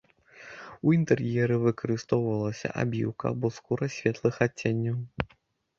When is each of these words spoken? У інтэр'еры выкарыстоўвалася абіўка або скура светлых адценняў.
У 0.87 0.93
інтэр'еры 0.97 1.59
выкарыстоўвалася 1.65 2.73
абіўка 2.85 3.25
або 3.35 3.47
скура 3.61 3.85
светлых 3.99 4.35
адценняў. 4.49 4.99